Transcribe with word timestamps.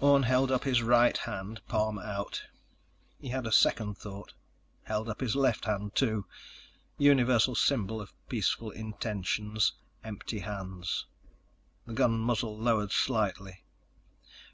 Orne 0.00 0.22
held 0.22 0.52
up 0.52 0.62
his 0.62 0.80
right 0.80 1.16
hand, 1.16 1.60
palm 1.66 1.98
out. 1.98 2.44
He 3.18 3.30
had 3.30 3.48
a 3.48 3.50
second 3.50 3.98
thought: 3.98 4.32
held 4.84 5.08
up 5.08 5.20
his 5.20 5.34
left 5.34 5.64
hand, 5.64 5.96
too. 5.96 6.24
Universal 6.98 7.56
symbol 7.56 8.00
of 8.00 8.12
peaceful 8.28 8.70
intentions: 8.70 9.72
empty 10.04 10.38
hands. 10.38 11.06
The 11.84 11.94
gun 11.94 12.16
muzzle 12.20 12.56
lowered 12.56 12.92
slightly. 12.92 13.64